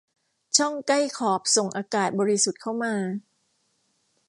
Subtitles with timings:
[0.57, 2.93] ช่องใกล้ขอบส่งอากาศบริสุทธิ์เข้ามา